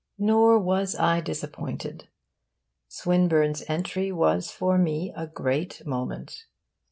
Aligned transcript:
Nor 0.17 0.57
was 0.57 0.95
I 0.95 1.21
disappointed. 1.21 2.07
Swinburne's 2.87 3.63
entry 3.67 4.11
was 4.11 4.49
for 4.49 4.79
me 4.79 5.13
a 5.15 5.27
great 5.27 5.85
moment. 5.85 6.47